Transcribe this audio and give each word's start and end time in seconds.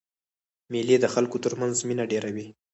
مېلې 0.71 0.97
د 1.01 1.05
خلکو 1.13 1.37
تر 1.45 1.53
منځ 1.59 1.75
مینه 1.87 2.03
ډېروي. 2.11 2.47